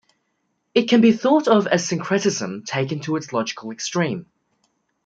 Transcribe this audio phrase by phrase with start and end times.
[0.73, 4.25] It can be thought of as syncretism taken to its logical extreme.